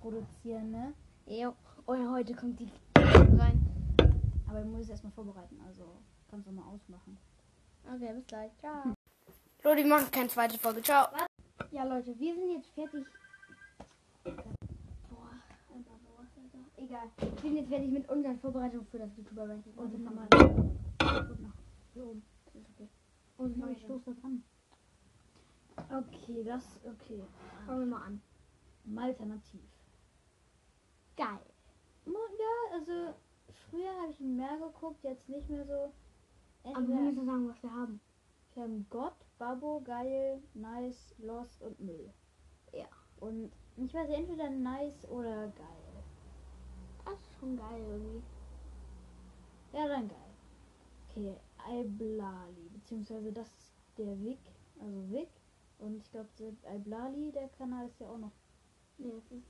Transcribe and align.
am 0.00 0.12
Vorproduzieren, 0.12 0.70
ne? 0.70 0.94
Jo. 1.26 1.54
Und 1.86 2.10
heute 2.10 2.34
kommt 2.34 2.58
die 2.58 2.70
rein. 2.96 3.66
Aber 4.48 4.60
ich 4.60 4.66
muss 4.66 4.82
es 4.82 4.90
erstmal 4.90 5.12
vorbereiten, 5.12 5.60
also 5.66 5.84
kannst 6.28 6.48
du 6.48 6.52
mal 6.52 6.64
ausmachen. 6.64 7.18
Okay, 7.84 8.12
bis 8.14 8.26
gleich. 8.26 8.50
Ciao. 8.58 8.82
Leute, 9.62 9.82
wir 9.82 9.86
machen 9.86 10.10
keine 10.10 10.28
zweite 10.28 10.58
Folge. 10.58 10.82
Ciao. 10.82 11.08
Ja, 11.70 11.84
Leute, 11.84 12.18
wir 12.18 12.34
sind 12.34 12.50
jetzt 12.52 12.70
fertig. 12.70 13.06
Boah, 14.24 15.30
einfach 15.72 15.98
sowas, 16.02 16.28
Alter. 16.36 16.64
Egal. 16.76 17.10
Wir 17.18 17.50
sind 17.50 17.56
jetzt 17.56 17.68
fertig 17.68 17.90
mit 17.90 18.08
unseren 18.08 18.38
Vorbereitungen 18.40 18.86
für 18.86 18.98
das 18.98 19.16
YouTuber-Ranking. 19.16 19.74
Und 19.74 19.90
sind 19.90 20.04
nochmal. 20.04 20.28
Gut. 20.30 21.52
Hier 21.92 22.06
oben. 22.06 22.22
Das 22.46 22.54
ist 22.54 22.68
okay. 22.74 22.88
Und 23.36 23.56
ich 23.56 23.76
ich 23.76 23.82
stoße 23.84 24.14
das 24.14 24.24
an. 24.24 24.42
Okay, 25.90 26.44
das, 26.44 26.64
okay. 26.84 27.22
Fangen 27.66 27.80
wir 27.80 27.86
mal 27.86 28.06
an. 28.06 28.20
Malternativ. 28.84 29.60
Geil. 31.20 31.38
Ja, 32.06 32.76
also 32.78 33.14
früher 33.68 33.94
habe 34.00 34.10
ich 34.10 34.20
mehr 34.20 34.56
geguckt, 34.56 35.04
jetzt 35.04 35.28
nicht 35.28 35.50
mehr 35.50 35.66
so. 35.66 35.92
Aber 36.62 36.88
wir 36.88 36.94
Entweder 36.94 37.00
müssen 37.00 37.26
sagen, 37.26 37.48
was 37.48 37.62
wir 37.62 37.70
haben. 37.70 38.00
wir 38.54 38.62
haben 38.62 38.86
Gott, 38.88 39.16
Babbo, 39.38 39.82
Geil, 39.84 40.42
Nice, 40.54 41.14
Lost 41.18 41.62
und 41.62 41.78
Müll. 41.78 42.10
Ja. 42.72 42.86
Und 43.20 43.52
ich 43.76 43.92
weiß 43.92 44.08
entweder 44.08 44.48
Nice 44.48 45.06
oder 45.10 45.48
Geil. 45.48 46.04
Das 47.04 47.14
ist 47.14 47.38
schon 47.38 47.56
geil 47.56 47.82
irgendwie. 47.86 48.22
Ja, 49.72 49.88
dann 49.88 50.08
Geil. 50.08 50.16
Okay, 51.10 51.36
Alblali, 51.66 52.70
beziehungsweise 52.72 53.30
das 53.32 53.48
ist 53.48 53.72
der 53.98 54.18
Vic, 54.22 54.38
also 54.80 55.10
Vic. 55.10 55.28
Und 55.80 55.98
ich 55.98 56.10
glaube, 56.10 56.28
Alblali, 56.64 57.30
der 57.32 57.48
Kanal 57.50 57.88
ist 57.88 58.00
ja 58.00 58.08
auch 58.08 58.18
noch. 58.18 58.32
Nee, 58.98 59.12
das 59.12 59.24
ist. 59.32 59.46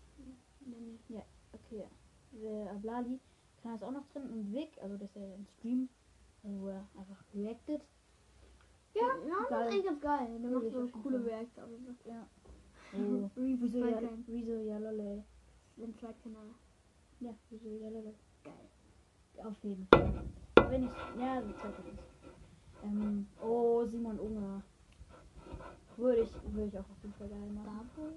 Nee, 0.60 0.98
nee. 1.08 1.22
Okay, 1.52 1.84
der 2.32 2.70
Ablali 2.72 3.20
Kanal 3.62 3.76
ist 3.76 3.84
auch 3.84 3.92
noch 3.92 4.06
drin. 4.12 4.22
Und 4.30 4.52
Vic, 4.52 4.70
also 4.82 4.96
das 4.96 5.08
ist 5.10 5.16
ja 5.16 5.22
ein 5.22 5.46
Stream, 5.58 5.88
wo 6.42 6.68
er 6.68 6.86
einfach 6.96 7.22
reactet. 7.34 7.82
Ja, 8.94 9.02
ja 9.02 9.34
das 9.40 9.48
geil. 9.48 9.68
ist 9.68 9.74
eigentlich 9.74 10.00
geil. 10.00 10.40
Der 10.40 10.50
macht 10.50 10.72
so 10.72 10.98
coole. 11.02 11.24
Reaktionen. 11.24 11.98
Ja. 12.04 12.26
Oh. 12.92 13.30
Wieso 13.36 13.86
ja, 13.86 14.00
wieso 14.26 14.52
ja, 14.52 14.78
lole. 14.78 15.22
Den 15.76 15.94
Zweitkanal. 15.96 16.48
Ja, 17.20 17.32
wieso 17.48 17.68
ja, 17.68 17.88
lole. 17.88 18.12
Geil. 18.42 19.46
Auf 19.46 19.62
jeden 19.62 19.86
Fall. 19.86 20.24
Wenn 20.68 20.86
ich, 20.86 20.90
ja, 21.16 21.40
zeigt 21.40 21.78
er 21.78 21.84
das. 21.84 22.04
Ähm, 22.82 23.28
oh, 23.40 23.84
Simon 23.86 24.18
Unger. 24.18 24.60
Würde 25.96 26.22
ich, 26.22 26.32
würde 26.52 26.66
ich 26.66 26.78
auch 26.80 26.90
auf 26.90 27.00
jeden 27.00 27.14
Fall 27.14 27.28
geil 27.28 27.52
machen. 27.52 27.90
Babo. 27.94 28.08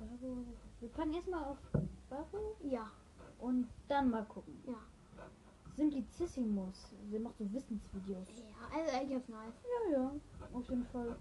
Babo. 0.00 0.44
Wir 0.80 0.88
packen 0.88 1.14
erstmal 1.14 1.44
auf 1.44 1.58
Babo 2.16 2.56
Ja. 2.62 2.90
und 3.38 3.68
dann 3.88 4.10
mal 4.10 4.24
gucken. 4.24 4.54
Ja. 4.66 4.74
Simplicissimus. 5.76 6.90
Der 7.12 7.20
macht 7.20 7.36
so 7.38 7.52
Wissensvideos. 7.52 8.28
Ja, 8.28 8.78
also 8.78 8.96
eigentlich 8.96 9.10
ganz 9.10 9.28
nice. 9.28 9.54
Ja, 9.64 9.98
ja. 9.98 10.10
Auf 10.52 10.68
jeden 10.70 10.86
Fall. 10.86 11.16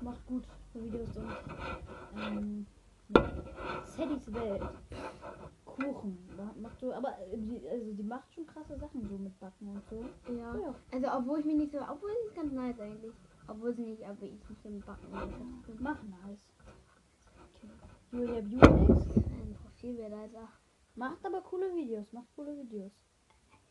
Macht 0.00 0.24
gut 0.26 0.44
Videos 0.74 1.16
und 1.16 1.36
ähm, 2.16 2.66
Saddys 3.84 4.32
Welt. 4.32 4.62
Kuchen. 5.64 6.18
ma- 6.36 6.54
Macht 6.62 6.78
so, 6.80 6.92
aber 6.94 7.18
äh, 7.18 7.36
die, 7.36 7.68
also 7.68 7.92
die 7.92 8.02
macht 8.04 8.32
schon 8.32 8.46
krasse 8.46 8.78
Sachen 8.78 9.08
so 9.08 9.18
mit 9.18 9.38
Backen 9.40 9.68
und 9.68 9.82
so. 9.90 10.04
Ja. 10.32 10.54
Ja. 10.56 10.74
Also 10.92 11.06
obwohl 11.18 11.40
ich 11.40 11.46
mich 11.46 11.56
nicht 11.56 11.72
so. 11.72 11.78
Obwohl 11.80 12.10
sie 12.10 12.28
ist 12.28 12.36
ganz 12.36 12.52
nice 12.52 12.78
eigentlich. 12.80 13.12
Obwohl 13.48 13.74
sie 13.74 13.82
nicht, 13.82 14.04
aber 14.04 14.22
ich 14.22 14.32
nicht 14.48 14.64
im 14.64 14.80
Backen 14.80 15.10
bin. 15.10 15.76
Mach 15.80 15.98
nice. 16.04 16.44
Okay. 17.56 17.70
Julia 18.12 18.40
Beautix. 18.40 19.06
Profil 19.78 19.96
wäre 19.98 20.16
Alter. 20.16 20.48
Macht 20.96 21.24
aber 21.24 21.40
coole 21.40 21.72
Videos. 21.72 22.12
Macht 22.12 22.34
coole 22.34 22.56
Videos. 22.56 22.90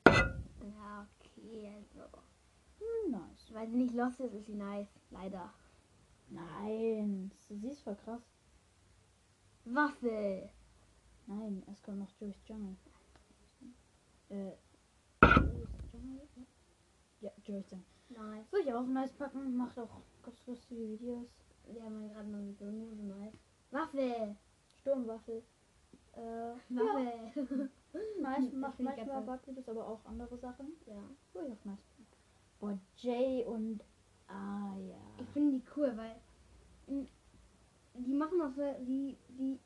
Ja, 0.05 1.05
okay, 1.19 1.75
also. 1.75 2.07
Hm, 2.79 3.11
nice. 3.11 3.53
Weil 3.53 3.67
sie 3.67 3.75
nicht 3.75 3.93
lost 3.93 4.21
ist, 4.21 4.33
ist 4.33 4.45
sie 4.45 4.55
nice. 4.55 4.87
Leider. 5.11 5.53
Nein. 6.29 7.31
Sie 7.49 7.67
ist 7.67 7.81
voll 7.81 7.97
krass. 7.97 8.21
Waffel. 9.65 10.49
Nein, 11.25 11.61
es 11.69 11.83
kommt 11.83 11.99
noch 11.99 12.11
Joyce 12.21 12.41
Jungle. 12.47 12.77
Äh. 14.29 14.53
Jungle? 15.91 16.29
Ja, 17.19 17.31
Joyce 17.43 17.71
Jungle. 17.71 17.85
Nice. 18.09 18.51
Würde 18.53 18.69
ich 18.69 18.73
auch 18.73 18.87
nice 18.87 19.11
packen. 19.11 19.57
Macht 19.57 19.77
auch 19.77 20.01
ganz 20.23 20.47
lustige 20.47 20.87
Videos. 20.87 21.27
Die 21.67 21.83
haben 21.83 22.01
wir 22.01 22.07
gerade 22.07 22.29
mal 22.29 22.41
mit 22.41 22.57
so 22.57 22.63
nice. 22.63 23.33
Waffel. 23.71 24.37
Sturmwaffel. 24.79 25.43
Äh, 26.17 26.53
ja, 26.73 26.81
Waffel. 27.37 27.69
Das 27.93 28.55
macht 28.59 28.79
manchmal 28.79 29.21
Backvideos, 29.23 29.69
aber 29.69 29.87
auch 29.87 30.05
andere 30.05 30.37
Sachen. 30.37 30.73
ja. 30.85 30.95
Würde 31.33 31.47
ich 31.47 31.53
auch 31.53 31.65
nice. 31.65 31.79
Boah, 32.59 32.77
Jay 32.97 33.43
und 33.45 33.81
Aya. 34.27 34.97
Ich 35.19 35.27
finde 35.29 35.57
die 35.57 35.63
cool, 35.75 35.93
weil 35.95 36.15
die 36.87 38.13
machen 38.13 38.41
auch 38.41 38.51
so, 38.55 38.63
die, 38.85 39.15
die 39.29 39.59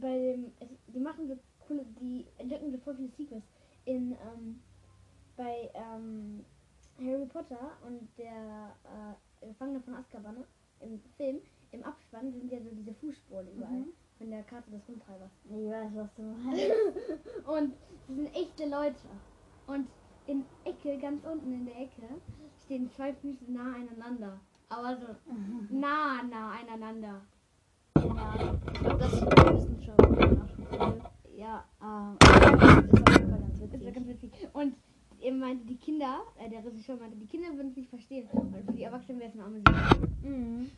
bei 0.00 0.18
dem, 0.18 0.52
die 0.88 0.98
machen 0.98 1.28
so 1.28 1.38
coole, 1.66 1.84
die 2.00 2.26
entdecken 2.38 2.72
so 2.72 2.78
voll 2.78 2.96
viele 2.96 3.10
Secrets 3.10 3.46
in, 3.84 4.12
ähm, 4.12 4.60
bei, 5.36 5.70
ähm, 5.74 6.44
Harry 6.98 7.26
Potter 7.26 7.76
und 7.86 8.08
der, 8.16 8.76
äh, 8.84 9.46
Gefangene 9.46 9.80
von 9.80 9.94
Azkaban 9.94 10.34
ne? 10.36 10.44
im 10.80 11.00
Film, 11.16 11.40
im 11.74 11.82
Abspann 11.84 12.32
sind 12.32 12.50
ja 12.50 12.58
so 12.62 12.70
diese 12.70 12.94
Fußspuren 12.94 13.46
überall 13.56 13.72
Mhm. 13.80 13.92
von 14.18 14.30
der 14.30 14.42
Karte 14.44 14.70
des 14.70 14.80
Rumtreibers. 14.88 15.30
Ich 15.44 15.50
weiß, 15.70 15.90
was 15.94 16.14
du 16.14 16.22
meinst. 16.22 16.62
Und 17.46 17.74
das 18.08 18.16
sind 18.16 18.34
echte 18.34 18.68
Leute. 18.68 18.96
Und 19.66 19.88
in 20.26 20.44
Ecke, 20.64 20.98
ganz 20.98 21.24
unten 21.24 21.52
in 21.52 21.66
der 21.66 21.76
Ecke, 21.80 22.02
stehen 22.64 22.90
zwei 22.90 23.12
Füße 23.14 23.44
nah 23.52 23.74
aneinander. 23.74 24.40
Aber 24.68 24.96
so 24.96 25.06
nah, 25.70 26.22
nah 26.22 26.52
aneinander. 26.62 27.20
Ja, 27.96 28.34
ich 28.72 28.78
glaube, 28.80 28.98
das 28.98 29.18
schon. 29.18 29.28
auch 30.40 30.48
schon. 30.78 31.02
Ja, 31.36 31.64
ähm, 31.82 32.16
ist 32.20 33.02
auf 33.02 33.12
jeden 33.12 33.30
Fall 33.30 33.40
ganz 33.40 33.60
witzig. 33.60 33.94
ganz 33.94 34.06
witzig. 34.08 34.32
Und 34.52 34.74
er 35.20 35.32
meinte, 35.32 35.64
die 35.66 35.76
Kinder, 35.76 36.20
äh, 36.38 36.48
der 36.48 36.64
Regisseur 36.64 36.96
meinte, 36.96 37.16
die 37.16 37.26
Kinder 37.26 37.48
würden 37.54 37.70
es 37.70 37.76
nicht 37.76 37.88
verstehen. 37.90 38.28
Und 38.32 38.54
für 38.54 38.72
die 38.72 38.82
Erwachsenen 38.84 39.18
wäre 39.20 39.30
es 39.30 39.34
nur 39.34 39.44
amüsant. 39.46 40.22
Mhm. 40.22 40.70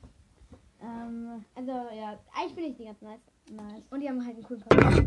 Ähm, 0.82 1.44
Also 1.54 1.70
ja, 1.70 2.19
eigentlich 2.34 2.54
finde 2.54 2.70
ich 2.70 2.76
die 2.76 2.84
ganz 2.84 3.00
nice. 3.03 3.20
nice. 3.50 3.82
Und 3.91 4.00
die 4.00 4.09
haben 4.09 4.25
halt 4.25 4.37
einen 4.37 4.44
coolen 4.44 4.62
Podcast. 4.62 5.03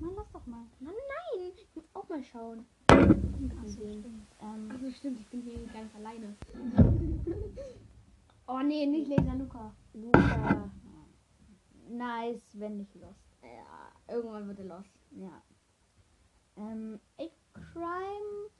Mann, 0.00 0.14
lass 0.16 0.30
doch 0.32 0.46
mal. 0.46 0.64
Mann, 0.80 0.94
nein, 1.08 1.52
ich 1.56 1.68
muss 1.74 1.84
auch 1.94 2.08
mal 2.08 2.22
schauen. 2.22 2.66
Achso, 2.88 3.68
stimmt. 3.68 4.06
Ähm, 4.40 4.70
Achso, 4.70 4.90
stimmt, 4.90 5.20
ich 5.20 5.26
bin 5.28 5.42
hier 5.42 5.58
gar 5.72 5.82
nicht 5.82 5.94
alleine. 5.96 6.34
oh 8.48 8.60
nee, 8.60 8.86
nicht 8.86 9.08
Laser 9.08 9.34
Luca. 9.34 9.72
Luca. 9.94 10.70
Nice, 11.88 12.42
wenn 12.54 12.78
nicht 12.78 12.94
lost. 12.96 13.20
Ja, 13.42 14.14
irgendwann 14.14 14.48
wird 14.48 14.58
er 14.58 14.64
los. 14.66 14.86
Ja. 15.12 15.42
Ähm, 16.56 16.98
Ape 17.18 17.30
Crime 17.52 18.50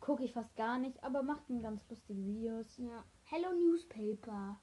gucke 0.00 0.24
ich 0.24 0.32
fast 0.32 0.54
gar 0.56 0.78
nicht, 0.78 1.02
aber 1.02 1.22
macht 1.22 1.48
ihm 1.50 1.62
ganz 1.62 1.82
lustige 1.88 2.24
Videos. 2.24 2.76
Ja. 2.78 3.04
Hello 3.24 3.48
Newspaper. 3.52 4.58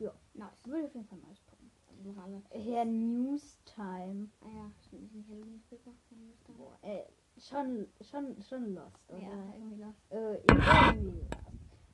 Ja. 0.00 0.12
Nice. 0.34 0.66
Würde 0.66 0.86
auf 0.86 0.94
jeden 0.94 1.06
Fall 1.06 1.18
nice 1.18 1.40
packen. 1.40 1.70
Also. 2.16 2.42
Herr 2.50 2.84
Newstime. 2.84 4.28
Ah 4.40 4.48
ja, 4.48 4.70
stimmt, 4.86 5.14
nicht. 5.14 5.28
Hello 5.28 5.44
Newspaper. 5.44 5.92
Boah, 6.56 6.78
äh, 6.82 7.04
schon, 7.38 7.86
schon, 8.00 8.42
schon 8.42 8.74
lost, 8.74 9.08
oder? 9.10 9.20
Ja, 9.20 9.54
irgendwie 9.54 9.82
los. 9.82 9.94
Äh, 10.10 10.34
irgendwie 10.36 11.10
lost. 11.10 11.30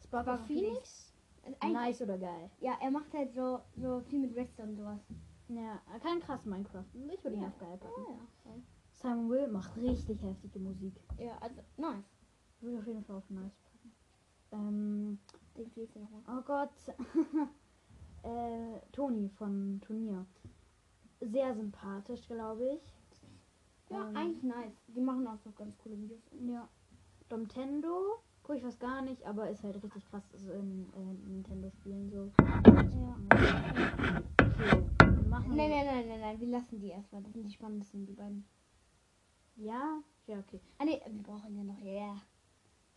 Spark 0.04 0.24
Spark 0.24 0.28
of 0.28 0.40
of 0.40 0.46
Phoenix? 0.46 1.12
Eigentlich- 1.60 1.72
Nice 1.72 2.02
oder 2.02 2.18
geil? 2.18 2.50
Ja, 2.60 2.78
er 2.80 2.90
macht 2.90 3.12
halt 3.14 3.32
so, 3.32 3.60
so 3.76 4.00
viel 4.00 4.20
mit 4.20 4.34
Redstone 4.36 4.70
und 4.70 4.76
sowas. 4.76 5.00
Ja, 5.48 5.80
er 5.92 6.00
kann 6.00 6.20
krass 6.20 6.44
Minecraft. 6.44 6.84
Ich 6.92 7.24
würde 7.24 7.36
ihn 7.36 7.42
Ja. 7.42 7.48
auf 7.48 7.58
geil 7.58 7.78
packen. 7.78 8.02
ja. 8.44 8.52
Simon 8.92 9.30
Will 9.30 9.48
macht 9.48 9.76
richtig 9.76 10.20
heftige 10.22 10.58
Musik. 10.58 10.94
Ja, 11.18 11.38
also 11.38 11.60
nice. 11.76 12.04
Würde 12.60 12.78
auf 12.78 12.86
jeden 12.86 13.04
Fall 13.04 13.16
auf 13.16 13.30
nice 13.30 13.56
packen. 13.56 13.92
Ähm, 14.52 15.18
Den 15.56 15.70
dir 15.74 15.88
nochmal. 16.00 16.22
oh 16.38 16.42
Gott. 16.42 16.70
äh, 18.28 18.80
Toni 18.92 19.28
von 19.28 19.80
Turnier. 19.84 20.26
Sehr 21.20 21.54
sympathisch, 21.54 22.26
glaube 22.28 22.74
ich. 22.74 22.94
Ja, 23.90 24.08
Ähm, 24.08 24.16
eigentlich 24.16 24.42
nice. 24.42 24.74
Die 24.88 25.00
machen 25.00 25.26
auch 25.26 25.38
so 25.38 25.50
ganz 25.52 25.76
coole 25.78 25.98
Videos. 26.00 26.22
Ja. 26.46 26.68
Domtendo 27.28 28.22
gucke 28.42 28.58
ich 28.58 28.64
fast 28.64 28.80
gar 28.80 29.02
nicht, 29.02 29.24
aber 29.26 29.50
ist 29.50 29.62
halt 29.62 29.82
richtig 29.82 30.04
krass 30.08 30.22
so 30.34 30.52
in 30.52 30.88
äh, 30.94 31.28
Nintendo-Spielen 31.28 32.10
so. 32.10 32.32
Ja. 32.38 33.16
Okay, 34.40 35.28
machen 35.28 35.56
Nein, 35.56 35.70
nein, 35.70 35.86
nein, 35.86 36.08
nein, 36.08 36.20
nein, 36.20 36.40
wir 36.40 36.48
lassen 36.48 36.80
die 36.80 36.88
erstmal. 36.88 37.22
Das 37.22 37.32
sind 37.32 37.44
die 37.44 37.52
spannendsten, 37.52 38.06
die 38.06 38.14
beiden. 38.14 38.46
Ja? 39.56 40.00
Ja, 40.26 40.38
okay. 40.38 40.60
Ah 40.78 40.84
ne, 40.84 41.00
wir 41.06 41.22
brauchen 41.22 41.56
ja 41.56 41.64
noch, 41.64 41.78
ja. 41.80 41.92
Yeah. 41.92 42.22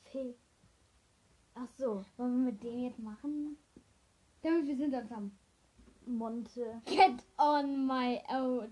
Fee. 0.03 0.35
Ach 1.55 1.67
so. 1.77 2.05
Wollen 2.17 2.45
wir 2.45 2.51
mit 2.51 2.63
dem 2.63 2.79
jetzt 2.79 2.99
machen? 2.99 3.57
Damit 4.41 4.67
wir 4.67 4.75
sind 4.75 4.93
uns 4.93 5.11
haben. 5.11 5.37
Monte. 6.05 6.81
Get 6.85 7.23
on 7.37 7.85
my 7.85 8.19
O. 8.33 8.63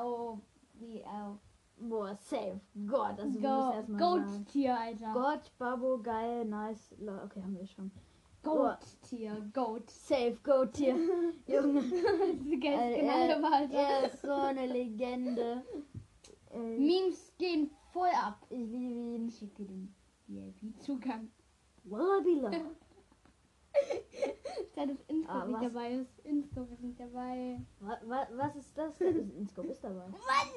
O. 0.00 0.38
Wie 0.74 1.02
O. 1.02 1.38
Boah, 1.82 2.14
safe. 2.14 2.60
Gott, 2.86 3.18
also 3.18 3.40
wir 3.40 3.40
müssen 3.40 3.42
Go, 3.42 3.72
erstmal. 3.72 4.00
Goat-Tier, 4.00 4.78
Alter. 4.78 5.12
Gott, 5.14 5.52
Babo, 5.58 5.98
geil, 5.98 6.44
nice. 6.44 6.94
Okay, 7.24 7.42
haben 7.42 7.56
wir 7.58 7.66
schon. 7.66 7.90
Goat-Tier. 8.42 9.50
Goat. 9.54 9.88
Safe, 9.90 10.36
Goat 10.42 10.76
hier. 10.76 10.94
Junge. 11.46 11.80
Das 11.80 11.92
Äh, 11.92 12.56
genau, 12.56 12.82
äh, 12.82 13.28
der 13.28 13.52
Alter. 13.52 13.74
Er 13.74 14.06
ist 14.06 14.22
so 14.22 14.32
eine 14.32 14.66
Legende. 14.66 15.64
Äh, 16.52 16.78
Memes 16.78 17.32
gehen 17.38 17.70
voll 17.92 18.08
ab. 18.12 18.44
ich 18.50 18.58
liebe 18.58 18.92
ihn. 18.92 19.30
Schicke 19.30 19.64
den 19.64 19.94
VIP-Zugang. 20.26 21.30
Wallaby 21.84 22.40
Love. 22.40 22.74
Das 24.74 24.88
Insta 25.08 25.32
Ah, 25.42 25.46
nicht 25.46 25.62
dabei 25.62 25.92
ist. 25.92 26.18
Insta 26.24 26.62
ist 26.62 26.80
nicht 26.82 26.98
dabei. 26.98 27.60
Wa 27.80 27.98
wa 28.06 28.26
was 28.32 28.56
ist 28.56 28.76
das? 28.76 28.96
denn? 28.98 29.30
Inscope 29.36 29.68
ist 29.68 29.84
dabei. 29.84 30.06
Was? 30.12 30.48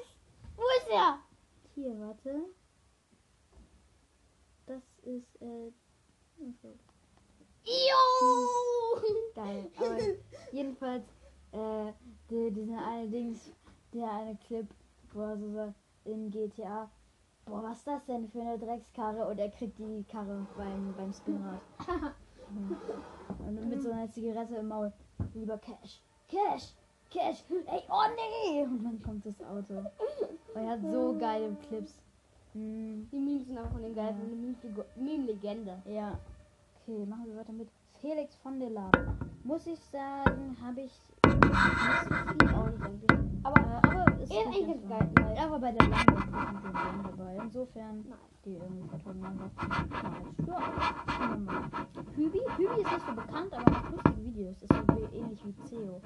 Wo 0.56 0.62
ist 0.78 0.88
er? 0.90 1.18
Hier, 1.74 1.98
warte. 2.00 2.44
Das 4.66 4.82
ist, 5.02 5.42
äh, 5.42 5.70
Inscope. 6.38 6.78
Jo! 7.64 9.00
Geil. 9.34 9.70
Aber 9.76 9.98
jedenfalls, 10.52 11.04
äh, 11.52 11.92
die, 12.30 12.50
dieser 12.50 12.86
eine 12.86 13.08
Dings, 13.08 13.50
der 13.92 14.10
eine 14.10 14.36
Clip, 14.46 14.66
wo 15.12 15.20
er 15.22 15.36
so 15.38 15.52
sagt, 15.52 15.74
in 16.04 16.30
GTA, 16.30 16.90
boah, 17.44 17.62
was 17.62 17.78
ist 17.78 17.86
das 17.86 18.04
denn 18.06 18.28
für 18.30 18.40
eine 18.40 18.58
Dreckskarre? 18.58 19.26
Und 19.26 19.38
er 19.38 19.50
kriegt 19.50 19.78
die 19.78 20.04
Karre 20.04 20.46
beim, 20.56 20.94
beim 20.96 21.12
Spinrad. 21.12 21.60
Und 23.46 23.68
mit 23.68 23.82
so 23.82 23.90
einer 23.90 24.10
Zigarette 24.10 24.56
im 24.56 24.68
Maul. 24.68 24.92
Lieber 25.34 25.58
Cash. 25.58 26.00
Cash! 26.28 26.74
Cash! 27.10 27.44
Ey, 27.66 27.82
oh 27.88 28.02
nee! 28.16 28.62
Und 28.62 28.84
dann 28.84 29.02
kommt 29.02 29.24
das 29.26 29.40
Auto. 29.42 29.74
Und 30.54 30.62
er 30.62 30.70
hat 30.70 30.80
so 30.82 31.16
geile 31.18 31.54
Clips. 31.68 31.98
Mhm. 32.54 33.08
Die 33.12 33.18
Memes 33.18 33.46
sind 33.46 33.58
aber 33.58 33.70
von 33.70 33.82
dem 33.82 33.94
Geist 33.94 34.18
Ja. 34.18 34.24
eine 34.24 34.34
Meme- 34.36 34.84
Meme-Legende. 34.96 35.82
Ja. 35.86 36.18
Okay, 36.82 37.04
machen 37.06 37.26
wir 37.26 37.36
weiter 37.36 37.52
mit 37.52 37.68
Felix 38.00 38.34
von 38.36 38.58
der 38.60 38.70
Laden. 38.70 39.18
Muss 39.44 39.66
ich 39.66 39.80
sagen, 39.80 40.56
habe 40.64 40.82
ich 40.82 40.92
so 41.22 41.30
viel 41.30 42.54
auch 42.54 42.66
nicht 42.70 42.82
eigentlich. 42.84 43.33
Aber- 43.44 43.60
aber 43.84 44.20
ist 44.20 44.32
Er 44.32 44.40
ist 44.40 44.46
eigentlich 44.46 44.66
davon. 44.66 44.88
geil. 44.88 45.10
nice. 45.18 45.38
Er 45.38 45.50
war 45.50 45.58
bei 45.60 45.72
der 45.72 45.88
Lande 45.88 46.12
mit 46.14 46.24
dem 46.24 46.32
Band 46.72 47.06
dabei. 47.06 47.36
Insofern, 47.42 47.96
Nice. 48.08 48.18
die 48.44 48.54
irgendwie 48.54 48.88
vertonen. 48.88 49.22
Nice. 49.22 50.48
Ja. 50.48 50.58
Hübi? 52.16 52.40
Hübi 52.56 52.80
ist 52.82 52.92
nicht 52.92 53.06
so 53.06 53.14
bekannt, 53.14 53.52
aber 53.52 53.70
macht 53.70 53.90
lustige 53.92 54.24
Videos. 54.24 54.62
Ist 54.62 54.72
so 54.72 55.08
ähnlich 55.12 55.44
wie 55.44 55.54
Ceo. 55.66 56.00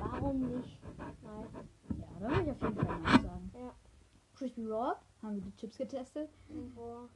Warum 0.00 0.40
nicht? 0.40 0.78
Nice. 1.22 1.98
Ja, 1.98 2.06
da 2.20 2.28
würde 2.28 2.42
ich 2.42 2.50
auf 2.50 2.62
jeden 2.62 2.76
Fall 2.76 3.00
nice 3.00 3.22
sagen. 3.22 3.50
Ja. 3.54 3.70
Crispy 4.34 4.64
Rob, 4.66 4.96
haben 5.22 5.34
wir 5.34 5.42
die 5.42 5.56
Chips 5.56 5.76
getestet. 5.76 6.30
Boah. 6.74 7.08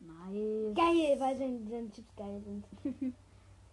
Nice. 0.00 0.74
Geil, 0.74 1.16
weil 1.18 1.36
seine, 1.38 1.90
Chips 1.90 2.14
geil 2.16 2.40
sind. 2.42 2.66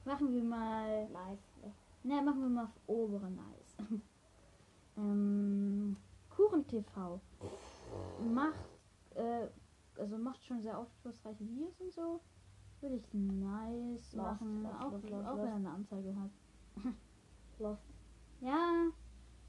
Machen 0.05 0.33
wir 0.33 0.43
mal 0.43 1.07
Nice. 1.09 1.73
Na, 2.03 2.21
machen 2.21 2.41
wir 2.41 2.49
mal 2.49 2.63
auf 2.65 2.79
obere 2.87 3.29
Nice. 3.29 3.77
ähm, 4.97 5.97
Kuchen 6.29 6.67
TV 6.67 7.19
macht, 8.33 8.55
äh, 9.15 9.47
also 9.97 10.17
macht 10.17 10.43
schon 10.45 10.61
sehr 10.61 10.77
aufschlussreiche 10.77 11.47
Videos 11.47 11.79
und 11.79 11.91
so. 11.91 12.19
Würde 12.81 12.95
ich 12.95 13.13
nice 13.13 14.13
Lost, 14.13 14.41
machen, 14.41 14.63
lost, 14.63 14.75
auch, 14.75 14.91
lost, 14.91 15.27
auch 15.27 15.37
wenn 15.37 15.47
er 15.47 15.55
eine 15.55 15.69
Anzeige 15.69 16.15
hat. 16.15 16.31
Lost. 17.59 17.83
Ja, 18.41 18.87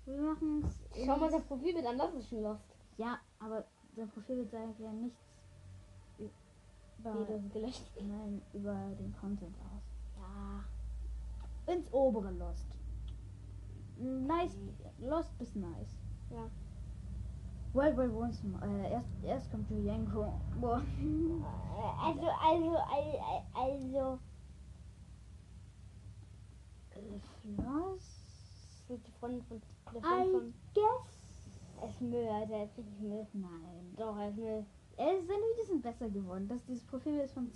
wir 0.05 0.20
machen 0.20 0.62
es. 0.64 1.05
Schau 1.05 1.17
mal 1.17 1.31
das 1.31 1.43
Profilbild 1.44 1.87
an, 1.87 1.99
das 1.99 2.14
ist 2.14 2.29
schon 2.29 2.43
Lost. 2.43 2.64
Ja, 2.96 3.19
aber 3.41 3.64
sein 3.96 4.08
Profil 4.11 4.46
sagt 4.46 4.79
ja 4.79 4.93
nichts 4.93 5.19
über, 6.19 7.26
Nee, 7.29 7.73
nein, 8.02 8.43
über 8.52 8.75
den 8.99 9.14
Content 9.20 9.56
aus. 9.58 9.82
Ja. 10.17 11.73
Ins 11.73 11.93
obere 11.93 12.31
Lost. 12.31 12.67
Nice, 13.96 14.56
Lost 14.99 15.37
bis 15.38 15.55
nice. 15.55 15.96
Ja. 16.31 16.50
World 17.75 17.96
War. 17.96 18.31
Äh, 18.62 18.93
erst, 18.93 19.08
erst 19.25 19.50
kommt 19.50 19.69
Julienko. 19.70 20.32
Boah. 20.61 20.82
Also, 22.00 22.26
also, 22.26 22.76
also, 22.76 23.19
also. 23.55 24.19
Äh? 26.91 27.20
Das 28.88 28.99
ist 28.99 29.06
die 29.06 29.12
Freundin 29.12 29.43
von. 29.43 29.61
Der 29.93 30.00
I 30.00 30.05
Freund 30.05 30.31
von. 30.32 30.55
guess. 30.75 31.91
Ist 31.91 32.00
Müll, 32.00 32.29
Alter. 32.29 32.55
Er 32.55 32.64
ist 32.64 33.00
Müll. 33.00 33.26
Nein. 33.32 33.94
Doch, 33.96 34.17
ist 34.29 34.37
Müll. 34.37 34.64
Äh, 34.96 35.20
seine 35.26 35.43
Videos 35.52 35.67
sind 35.67 35.82
besser 35.82 36.08
geworden. 36.08 36.46
Das, 36.49 36.64
dieses 36.67 36.85
Profil 36.85 37.19
ist 37.19 37.35
von 37.35 37.50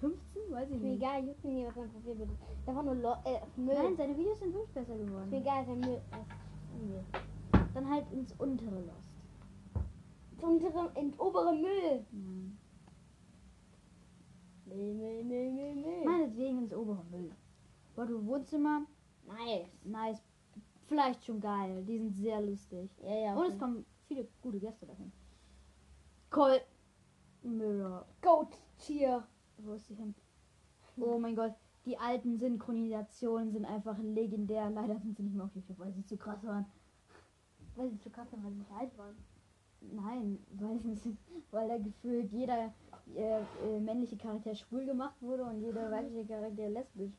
2015, 0.00 0.42
weiß 0.50 0.70
ich 0.70 0.80
nicht. 0.80 0.96
egal, 0.96 1.26
juckt 1.26 1.44
mir 1.44 1.52
nicht, 1.52 1.76
was 1.76 1.92
sein 2.04 2.20
ist. 2.20 2.66
Der 2.66 2.74
war 2.74 2.82
nur 2.82 2.94
Lo 2.94 3.12
äh, 3.24 3.40
Müll. 3.56 3.74
Nein, 3.74 3.96
seine 3.96 4.16
Videos 4.16 4.38
sind 4.38 4.52
wirklich 4.52 4.72
besser 4.72 4.94
ist 4.94 5.00
mir 5.00 5.06
geworden. 5.06 5.32
egal, 5.32 5.64
sein 5.66 5.80
Müll. 5.80 6.00
Müll. 6.86 7.04
Dann 7.74 7.90
halt 7.90 8.10
ins 8.12 8.32
untere 8.38 8.80
Lost. 8.80 9.84
Ins 10.32 10.42
untere, 10.42 10.90
ins 10.94 11.18
obere 11.18 11.52
Müll. 11.54 12.06
Nein. 12.10 12.58
Müll, 14.66 14.94
Müll, 14.94 15.24
Müll, 15.24 15.52
Müll, 15.52 15.74
Müll. 15.74 16.04
Meinetwegen 16.04 16.58
ins 16.58 16.74
obere 16.74 17.04
Müll. 17.10 17.30
World 17.94 18.12
War 18.12 18.26
Wohnzimmer. 18.26 18.82
Nice. 19.26 19.68
Nice. 19.84 20.22
Vielleicht 20.86 21.24
schon 21.24 21.40
geil. 21.40 21.84
Die 21.84 21.98
sind 21.98 22.12
sehr 22.12 22.40
lustig. 22.40 22.90
Ja, 23.02 23.14
ja. 23.14 23.34
Und 23.34 23.46
es 23.46 23.58
kommen 23.58 23.84
viele 24.06 24.28
gute 24.42 24.58
Gäste 24.58 24.86
dahin. 24.86 25.10
Cole 26.30 26.60
Mirror. 27.42 28.06
Goat 28.20 28.56
Tier. 28.78 29.26
Wo 29.58 29.72
ist 29.74 29.86
sie 29.88 29.94
hin? 29.94 30.14
Oh 30.98 31.18
mein 31.18 31.34
Gott. 31.36 31.54
Die 31.84 31.96
alten 31.98 32.38
Synchronisationen 32.38 33.52
sind 33.52 33.64
einfach 33.64 33.96
legendär. 33.98 34.70
Leider 34.70 34.98
sind 34.98 35.16
sie 35.16 35.22
nicht 35.22 35.34
mehr 35.36 35.44
auf 35.44 35.54
YouTube, 35.54 35.78
weil 35.78 35.92
sie 35.92 36.04
zu 36.04 36.16
krass 36.16 36.42
waren. 36.44 36.66
Weil 37.76 37.90
sie 37.90 37.98
zu 38.00 38.10
krass 38.10 38.28
sind, 38.30 38.42
weil 38.44 38.52
sie 38.52 38.58
nicht 38.58 38.72
alt 38.72 38.96
waren. 38.98 39.14
Nein, 39.80 40.38
weil, 40.58 40.78
sie- 40.96 41.16
weil 41.50 41.68
da 41.68 41.78
gefühlt 41.78 42.32
jeder 42.32 42.72
äh, 43.14 43.38
äh, 43.40 43.80
männliche 43.80 44.16
Charakter 44.16 44.54
schwul 44.54 44.84
gemacht 44.84 45.14
wurde 45.20 45.44
und 45.44 45.60
jeder 45.60 45.90
weibliche 45.92 46.26
Charakter 46.26 46.68
lesbisch. 46.70 47.12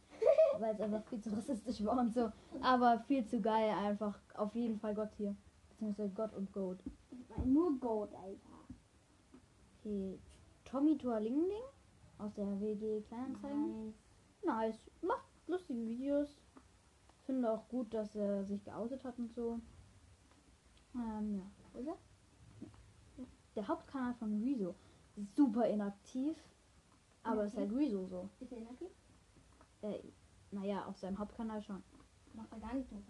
weil 0.60 0.74
es 0.74 0.82
einfach 0.82 1.04
viel 1.06 1.22
zu 1.22 1.30
rassistisch 1.30 1.86
war 1.86 2.00
und 2.00 2.14
so. 2.14 2.30
Aber 2.62 3.00
viel 3.08 3.26
zu 3.26 3.40
geil 3.40 3.70
einfach. 3.70 4.20
Auf 4.36 4.54
jeden 4.56 4.80
Fall 4.80 4.96
Gott 4.96 5.12
hier. 5.18 5.36
Beziehungsweise 5.70 6.14
Gott 6.14 6.34
und 6.36 6.52
Goat. 6.52 6.80
Nur 7.46 7.80
Goat, 7.80 8.10
Alter. 8.16 8.50
Okay. 9.80 10.20
Tommy 10.66 10.98
Toalingling 10.98 11.62
aus 12.18 12.34
der 12.34 12.60
WG 12.60 13.02
Kleinanzeigen. 13.02 13.86
Nice. 13.86 13.96
Nice. 14.44 14.92
Macht 15.02 15.28
lustige 15.48 15.86
Videos. 15.86 16.38
Finde 17.26 17.52
auch 17.52 17.68
gut, 17.68 17.94
dass 17.94 18.16
er 18.16 18.46
sich 18.46 18.64
geoutet 18.64 19.04
hat 19.04 19.18
und 19.20 19.34
so. 19.34 19.60
Ähm, 20.96 21.36
ja. 21.36 21.80
Er? 21.80 21.84
Ja. 21.86 21.98
Der 23.56 23.68
Hauptkanal 23.68 24.14
von 24.16 24.42
Rezo. 24.42 24.76
Super 25.36 25.68
inaktiv. 25.68 26.38
Aber 27.24 27.46
ist 27.46 27.58
halt 27.58 27.72
Rezo 27.74 28.06
so. 28.08 28.30
Ist 28.40 28.52
er 28.52 28.60
inaktiv? 28.60 28.90
Äh, 29.82 30.00
naja, 30.52 30.86
auf 30.86 30.98
seinem 30.98 31.20
Hauptkanal 31.20 31.62
schon. 31.62 31.84
Macht 32.34 32.52
er 32.52 32.60
gar 32.60 32.74
nicht 32.74 32.92
mehr. 32.92 33.02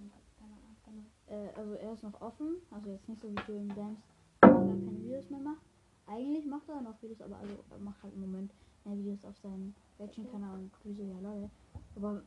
Äh, 1.27 1.49
also 1.55 1.73
er 1.73 1.93
ist 1.93 2.03
noch 2.03 2.19
offen. 2.21 2.57
Also 2.71 2.89
jetzt 2.89 3.07
nicht 3.07 3.21
so 3.21 3.29
wie 3.29 3.35
Julian 3.47 3.75
Dams, 3.75 3.99
der 4.41 4.49
keine 4.49 4.99
Videos 4.99 5.29
mehr 5.29 5.39
macht. 5.39 5.61
Eigentlich 6.05 6.45
macht 6.45 6.69
er 6.69 6.81
noch 6.81 7.01
Videos, 7.01 7.21
aber 7.21 7.37
also 7.37 7.53
er 7.69 7.79
macht 7.79 8.01
halt 8.01 8.13
im 8.13 8.21
Moment 8.21 8.53
mehr 8.87 8.97
Videos 8.97 9.23
auf 9.25 9.37
seinem 9.39 9.73
Action-Kanal 9.99 10.59
und 10.59 10.71
Rezo, 10.85 11.03
ja 11.03 11.19
Leute. 11.19 11.49
Aber 11.95 12.21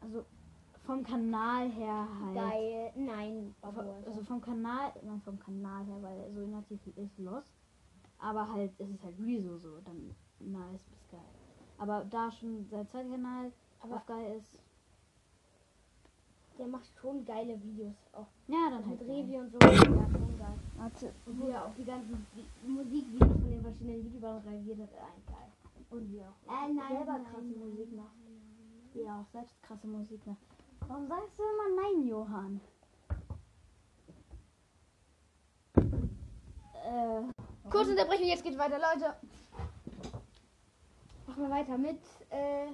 also 0.00 0.24
vom 0.84 1.02
Kanal 1.02 1.70
her 1.70 2.08
halt. 2.20 2.34
Geil. 2.34 2.92
Nein, 2.96 3.54
Vom- 3.60 3.74
Babo. 3.74 3.94
Also 4.06 4.22
vom 4.22 4.40
Kanal, 4.40 4.92
nein, 5.02 5.20
vom 5.24 5.38
Kanal 5.38 5.84
her, 5.86 6.02
weil 6.02 6.18
er 6.18 6.32
so 6.32 6.42
inaktiv 6.42 6.80
ist 6.96 7.18
Lost. 7.18 7.48
Aber 8.18 8.50
halt, 8.52 8.72
es 8.78 8.88
ist 8.88 9.02
halt 9.02 9.18
Rezo 9.20 9.56
so, 9.58 9.78
dann 9.84 10.14
nice 10.40 10.82
bis 10.84 11.08
geil. 11.10 11.20
Aber 11.78 12.04
da 12.10 12.30
schon 12.30 12.66
sein 12.70 12.88
zweiter 12.88 13.08
Kanal 13.10 13.52
Aber- 13.80 13.96
auf 13.96 14.06
geil 14.06 14.36
ist, 14.38 14.60
Der 16.58 16.66
macht 16.68 16.88
schon 16.98 17.22
geile 17.26 17.60
Videos. 17.62 17.94
Auch 18.12 18.26
ja, 18.48 18.70
dann 18.70 18.86
halt 18.86 19.00
mit. 19.00 19.10
Revi 19.10 19.36
und 19.38 19.50
so. 19.52 19.58
Ja, 19.58 19.76
schon 19.76 20.38
geil. 20.38 20.58
Warte, 20.78 21.12
Und 21.26 21.38
wie 21.42 21.50
er 21.50 21.66
auch 21.66 21.74
die 21.74 21.84
ganzen 21.84 22.26
Vi- 22.34 22.66
Musikvideos 22.66 23.32
von 23.42 23.50
den 23.50 23.60
verschiedenen 23.62 24.04
YouTubern 24.04 24.38
reagiert 24.38 24.78
hat. 24.80 24.88
Ein 24.94 25.22
geil. 25.26 25.48
Und 25.90 26.10
wie 26.12 26.20
auch 26.22 26.52
Äh, 26.52 26.72
nein, 26.72 26.88
selber 26.88 27.12
nein, 27.12 27.24
krasse 27.24 27.44
nein, 27.46 27.58
Musik 27.70 27.92
macht. 27.92 28.14
ja, 28.94 29.20
auch 29.20 29.26
selbst 29.32 29.62
krasse 29.62 29.86
Musik 29.86 30.26
macht. 30.26 30.38
Warum 30.88 31.06
sagst 31.08 31.38
du 31.38 31.42
immer 31.42 31.82
nein, 31.82 32.06
Johann? 32.06 32.60
Äh, 36.84 37.22
Kurze 37.70 37.90
Unterbrechung, 37.90 38.26
jetzt 38.26 38.44
geht's 38.44 38.58
weiter, 38.58 38.78
Leute. 38.78 39.14
Machen 41.26 41.42
wir 41.42 41.50
weiter 41.50 41.76
mit 41.78 41.98
äh, 42.30 42.68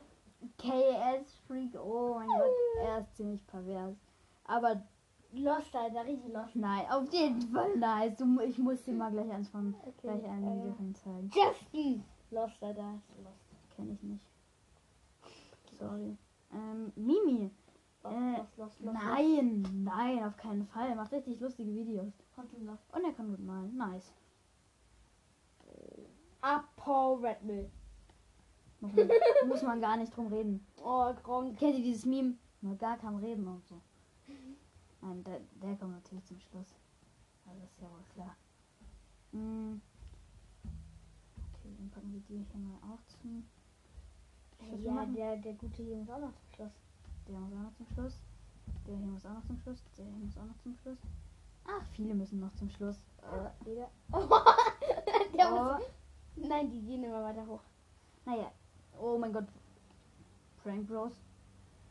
KS 0.58 1.34
Freak, 1.46 1.74
oh 1.80 2.14
mein 2.16 2.28
Gott, 2.28 2.50
er 2.84 2.98
ist 3.00 3.16
ziemlich 3.16 3.46
pervers. 3.46 3.96
Aber 4.44 4.82
Lost, 5.34 5.74
Alter, 5.74 6.04
richtig 6.04 6.30
lost. 6.30 6.54
nein, 6.54 6.84
auf 6.90 7.10
jeden 7.10 7.40
Fall 7.40 7.74
nice. 7.78 8.14
Du, 8.18 8.38
ich 8.40 8.58
muss 8.58 8.82
dir 8.84 8.92
mal 8.92 9.10
gleich 9.10 9.30
eins 9.30 9.48
von 9.48 9.74
gleich 10.02 10.22
ein 10.24 10.44
ja, 10.44 10.50
Video 10.54 10.92
zeigen. 10.92 11.30
Justin! 11.32 12.04
Lost, 12.32 12.62
Alter, 12.62 12.94
ist 12.94 13.24
lost. 13.24 13.76
Kenn 13.76 13.92
ich 13.92 14.02
nicht. 14.02 14.26
Sorry. 15.78 16.16
Ähm, 16.52 16.92
Mimi. 16.96 17.50
Lost, 18.02 18.16
Äh, 18.16 18.38
lost, 18.56 18.80
lost. 18.80 18.98
Nein, 18.98 19.84
nein, 19.84 20.24
auf 20.24 20.36
keinen 20.36 20.66
Fall. 20.66 20.88
Er 20.88 20.96
macht 20.96 21.12
richtig 21.12 21.38
lustige 21.40 21.72
Videos. 21.74 22.12
Und 22.36 23.04
er 23.04 23.12
kann 23.12 23.28
gut 23.28 23.44
malen. 23.44 23.76
Nice. 23.76 24.12
Apo 26.40 27.14
Red 27.14 27.42
Mill. 27.44 27.70
Muss 29.46 29.62
man, 29.62 29.80
gar 29.80 29.96
nicht 29.96 30.14
drum 30.16 30.26
reden. 30.26 30.66
Oh, 30.82 31.12
Gronk. 31.22 31.56
Kennt 31.58 31.76
ihr 31.76 31.84
dieses 31.84 32.04
Meme? 32.04 32.34
Nur 32.62 32.76
gar 32.76 32.98
kein 32.98 33.16
Reden 33.16 33.46
und 33.46 33.64
so. 33.68 33.80
Nein, 35.00 35.22
der, 35.24 35.40
der 35.54 35.76
kommt 35.76 35.92
natürlich 35.92 36.24
zum 36.24 36.40
Schluss. 36.40 36.74
Also 37.46 37.60
das 37.60 37.70
ist 37.70 37.80
ja 37.80 37.90
wohl 37.90 38.04
klar. 38.14 38.36
Mm. 39.32 39.80
Dann 41.82 41.90
packen 41.90 42.12
wir 42.12 42.20
die 42.20 42.44
hier 42.44 42.60
mal 42.60 42.78
auch 42.94 43.02
zum 43.08 43.42
Schluss. 44.60 44.84
Ja, 44.84 44.92
machen. 44.92 45.14
der, 45.14 45.36
der 45.38 45.54
gute 45.54 45.82
Junge 45.82 46.02
ist 46.02 46.10
auch 46.12 46.20
noch 46.20 46.32
zum 46.32 46.54
Schluss. 46.54 46.72
Der 47.26 47.34
muss 47.40 47.56
auch 47.56 47.60
noch 47.64 47.74
zum 47.76 47.86
Schluss. 47.88 48.22
Der 48.86 48.94
hier 48.94 49.06
muss 49.06 49.26
auch 49.26 49.34
noch 49.34 49.46
zum 49.46 49.58
Schluss. 49.58 49.82
Der 49.98 50.04
hier 50.04 50.14
muss 50.14 50.36
auch 50.38 50.44
noch 50.44 50.58
zum 50.62 50.76
Schluss. 50.76 50.98
Ach, 51.64 51.84
viele 51.90 52.14
müssen 52.14 52.38
noch 52.38 52.54
zum 52.54 52.70
Schluss. 52.70 52.96
Äh, 53.22 53.68
jeder. 53.68 53.88
Oh, 54.12 54.20
der 55.36 55.52
Oh, 55.52 55.74
muss, 55.74 56.48
nein, 56.48 56.70
die 56.70 56.82
gehen 56.82 57.02
immer 57.02 57.24
weiter 57.24 57.44
hoch. 57.46 57.62
naja. 58.26 58.52
Oh 59.00 59.18
mein 59.18 59.32
Gott. 59.32 59.46
Prank 60.62 60.86
Bros. 60.86 61.12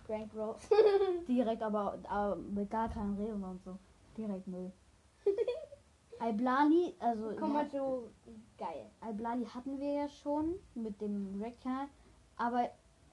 Frank 0.07 0.31
Bros. 0.31 0.69
Direkt 1.27 1.62
aber, 1.63 2.00
aber 2.07 2.38
mit 2.38 2.69
gar 2.69 2.88
keinem 2.88 3.17
Reden 3.17 3.43
und 3.43 3.62
so. 3.65 3.77
Direkt 4.15 4.48
Müll. 4.48 4.71
Iblali, 6.21 6.95
also 6.99 7.33
Komm 7.37 7.53
mal 7.53 7.67
so 7.69 8.09
geil. 8.57 8.89
Iblali 9.07 9.45
hatten 9.45 9.79
wir 9.79 9.93
ja 9.93 10.09
schon 10.09 10.55
mit 10.75 11.01
dem 11.01 11.41
React-Kanal. 11.41 11.87
Aber 12.37 12.69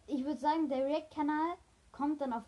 ich 0.06 0.24
würde 0.24 0.40
sagen, 0.40 0.68
der 0.68 0.84
React-Kanal 0.84 1.56
kommt 1.92 2.20
dann 2.20 2.32
auf 2.32 2.44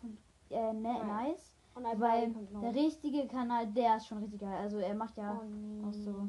äh, 0.49 0.73
Nice. 0.73 1.57
Und 1.73 1.83
Weil 1.99 2.33
der 2.61 2.75
richtige 2.75 3.27
Kanal, 3.27 3.67
der 3.67 3.97
ist 3.97 4.07
schon 4.07 4.17
richtig 4.19 4.41
geil. 4.41 4.57
Also 4.57 4.77
er 4.79 4.93
macht 4.93 5.17
ja 5.17 5.41
oh, 5.41 5.87
auch 5.87 5.93
so. 5.93 6.27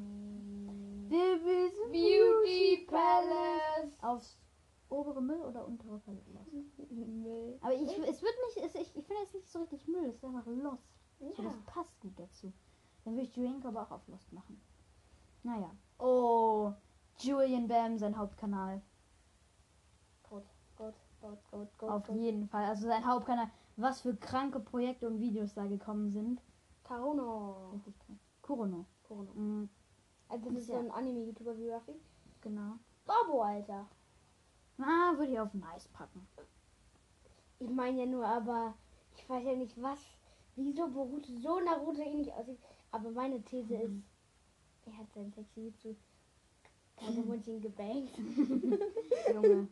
Baby's 1.08 1.74
Beauty 1.90 2.86
Palace. 2.86 3.98
Aufs 4.00 4.38
obere 4.88 5.20
Müll 5.20 5.40
oder 5.40 5.66
untere 5.66 6.00
lassen. 6.32 6.72
Müll. 7.22 7.58
Aber 7.60 7.74
ich, 7.74 7.82
es 7.82 8.22
wird 8.22 8.34
nicht, 8.46 8.66
es, 8.66 8.74
ich, 8.74 8.96
ich 8.96 9.06
finde 9.06 9.22
es 9.24 9.34
nicht 9.34 9.48
so 9.48 9.60
richtig 9.60 9.88
Müll, 9.88 10.06
es 10.06 10.16
ist 10.16 10.24
einfach 10.24 10.46
Lost. 10.46 10.86
So, 11.18 11.26
Ja. 11.26 11.44
das 11.44 11.56
passt 11.66 12.00
gut 12.00 12.12
dazu. 12.18 12.52
Dann 13.04 13.14
würde 13.14 13.26
ich 13.26 13.36
Julian 13.36 13.64
aber 13.66 13.82
auch 13.82 13.90
auf 13.90 14.06
Lost 14.08 14.32
machen. 14.32 14.60
Naja. 15.42 15.70
Oh, 15.98 16.72
Julian 17.18 17.66
Bam, 17.68 17.98
sein 17.98 18.16
Hauptkanal. 18.16 18.80
Gut, 20.28 20.44
gut, 20.76 20.94
gut, 21.20 21.38
gut, 21.50 21.78
gut. 21.78 21.88
Auf 21.90 22.06
gut. 22.06 22.16
jeden 22.16 22.48
Fall. 22.48 22.64
Also 22.64 22.86
sein 22.86 23.06
Hauptkanal. 23.06 23.48
Was 23.76 24.00
für 24.02 24.14
kranke 24.14 24.60
Projekte 24.60 25.06
und 25.08 25.18
Videos 25.20 25.54
da 25.54 25.66
gekommen 25.66 26.10
sind. 26.12 26.40
Richtig 27.72 27.98
krass. 28.00 28.16
Kurono. 28.42 28.84
Kurono. 29.04 29.32
Mhm, 29.34 29.68
Also 30.28 30.50
das 30.50 30.58
ist 30.60 30.66
so 30.66 30.74
Ja. 30.74 30.80
ein 30.80 30.90
Anime-YouTuber 30.90 31.56
wie 31.56 31.70
Ruffy. 31.70 31.94
genau. 32.40 32.74
Bobo, 33.06 33.42
Alter. 33.42 33.86
Ah, 34.78 35.12
würde 35.16 35.32
ich 35.32 35.40
auf 35.40 35.54
Nice 35.54 35.88
packen. 35.88 36.26
Ich 37.58 37.70
meine 37.70 38.00
ja 38.00 38.06
nur, 38.06 38.26
aber 38.26 38.74
ich 39.16 39.28
weiß 39.28 39.44
ja 39.44 39.54
nicht, 39.54 39.80
was, 39.80 39.98
wieso 40.56 40.88
Boruto 40.88 41.32
so 41.40 41.60
Naruto 41.60 42.00
ähnlich 42.02 42.32
aussieht. 42.32 42.58
Aber 42.92 43.10
meine 43.10 43.42
These 43.42 43.74
ist, 43.74 44.02
er 44.84 44.98
hat 44.98 45.12
sein 45.14 45.32
sexy 45.32 45.72
zu 45.78 45.96
Kagemundchen 46.96 47.60
gebankt. 47.62 48.16
Junge. 49.32 49.68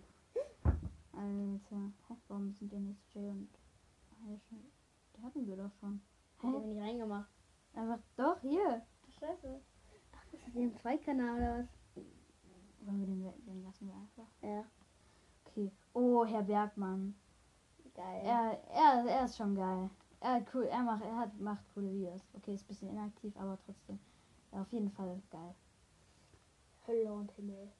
Alter. 1.12 1.92
Hä, 2.08 2.14
warum 2.28 2.52
sind 2.52 2.72
denn 2.72 2.88
jetzt 2.88 3.14
Jay 3.14 3.28
und 3.28 3.48
Heischen? 4.24 4.72
Die 5.16 5.22
hatten 5.22 5.46
wir 5.46 5.56
doch 5.56 5.72
schon. 5.80 6.00
Hä? 6.40 6.46
mir 6.46 6.60
nicht 6.60 6.80
reingemacht. 6.80 7.30
Einfach 7.74 7.98
doch, 8.16 8.40
hier. 8.40 8.82
Scheiße. 9.18 9.60
Ach, 10.12 10.26
das 10.32 10.40
ist 10.40 10.56
ein 10.56 10.74
Zweikanal 10.76 11.36
oder 11.36 11.58
was? 11.58 12.04
Wollen 12.86 13.00
wir 13.00 13.06
den, 13.06 13.44
den 13.44 13.62
lassen 13.62 13.86
wir 13.86 13.94
einfach? 13.94 14.32
Ja. 14.42 14.64
Okay. 15.44 15.70
Oh, 15.92 16.24
Herr 16.24 16.42
Bergmann. 16.42 17.14
Geil. 17.94 18.22
Er, 18.24 18.62
er, 18.72 19.04
er 19.06 19.24
ist 19.26 19.36
schon 19.36 19.54
geil. 19.54 19.90
Er, 20.22 20.34
hat 20.34 20.54
cool, 20.54 20.64
er, 20.64 20.82
macht, 20.82 21.02
er 21.02 21.16
hat, 21.16 21.40
macht 21.40 21.64
coole 21.74 21.90
Videos. 21.90 22.20
Okay, 22.34 22.54
ist 22.54 22.64
ein 22.64 22.68
bisschen 22.68 22.90
inaktiv, 22.90 23.34
aber 23.36 23.58
trotzdem. 23.64 23.98
Ja, 24.52 24.60
auf 24.60 24.70
jeden 24.72 24.90
Fall 24.90 25.20
geil. 25.30 25.54
Hölle 26.86 27.12
und 27.12 27.30
Himmel. 27.32 27.70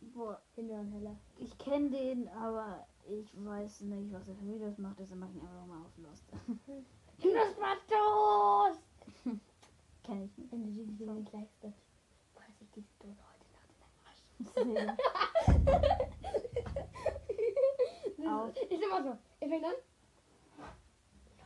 Boah, 0.00 0.40
Himmel 0.54 0.80
und 0.80 0.94
Hölle. 0.94 1.16
ich 1.36 1.58
kenne 1.58 1.90
den, 1.90 2.28
aber 2.28 2.86
ich 3.06 3.30
weiß 3.34 3.82
nicht, 3.82 4.12
was 4.12 4.28
er 4.28 4.34
für 4.34 4.46
Videos 4.46 4.78
macht. 4.78 4.98
Deshalb 4.98 5.20
mache 5.20 5.30
ich 5.32 5.42
ihn 5.42 5.46
einfach 5.46 5.66
mal 5.66 5.82
auf 5.82 5.98
Lost. 5.98 6.24
Knuspertoast! 7.20 8.82
Kenn 10.02 10.24
ich 10.24 10.38
nicht. 10.38 10.50
Wenn 10.52 10.62
du 10.64 10.74
Video 10.74 11.12
nicht 11.12 11.32
likest, 11.32 11.62
dann 11.62 11.74
fresse 12.34 12.64
ich 12.64 12.70
diese 12.70 12.88
Dose 12.98 13.20
heute 13.28 13.44
Nacht 13.52 13.68
in 14.56 14.74
deinen 14.74 14.88
Arsch. 14.88 14.96
Das 18.16 18.28
Auf. 18.28 18.50
ist, 18.50 18.70
ist 18.70 18.82
immer 18.82 19.02
so. 19.02 19.16
Er 19.40 19.48
fängt 19.48 19.64
an. 19.64 19.72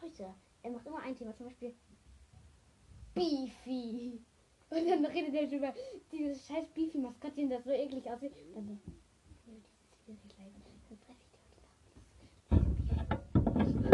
Leute, 0.02 0.34
er 0.62 0.70
macht 0.70 0.86
immer 0.86 0.98
ein 0.98 1.13
Thema, 1.24 1.36
zum 1.36 1.46
Beispiel 1.46 1.74
Beefy. 3.14 4.20
Und 4.70 4.88
dann 4.88 5.04
redet 5.06 5.34
er 5.34 5.50
über 5.56 5.72
dieses 6.12 6.46
scheiß 6.46 6.66
Beefy-Maskottchen, 6.74 7.48
das 7.48 7.64
so 7.64 7.70
eklig 7.70 8.06
aussieht. 8.10 8.32
Dann 8.54 8.66
so, 8.66 8.78